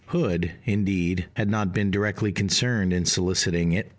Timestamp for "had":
1.35-1.47